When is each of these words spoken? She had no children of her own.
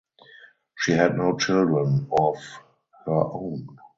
She 0.79 0.93
had 0.93 1.15
no 1.15 1.37
children 1.37 2.09
of 2.11 2.37
her 3.05 3.23
own. 3.33 3.77